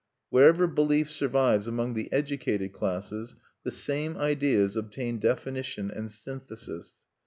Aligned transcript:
Wherever 0.31 0.65
belief 0.65 1.11
survives 1.11 1.67
among 1.67 1.93
the 1.93 2.11
educated 2.11 2.73
classes, 2.73 3.35
the 3.63 3.69
same 3.69 4.17
ideas 4.17 4.75
obtain 4.75 5.19
definition 5.19 5.91
and 5.91 6.09
synthesis. 6.11 7.03